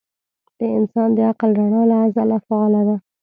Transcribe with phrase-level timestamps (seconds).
[0.57, 2.95] د انسان د عقل رڼا له ازله فعاله ده.